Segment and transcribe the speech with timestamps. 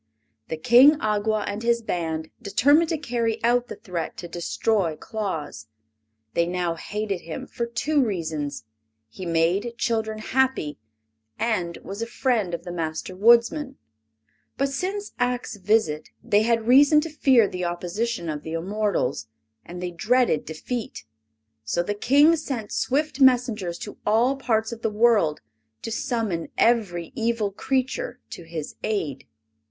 [0.47, 5.67] The King Awgwa and his band determined to carry out the threat to destroy Claus.
[6.33, 8.63] They now hated him for two reasons:
[9.09, 10.79] he made children happy
[11.37, 13.77] and was a friend of the Master Woodsman.
[14.57, 19.27] But since Ak's visit they had reason to fear the opposition of the immortals,
[19.63, 21.05] and they dreaded defeat.
[21.63, 25.41] So the King sent swift messengers to all parts of the world
[25.83, 29.27] to summon every evil creature to his aid.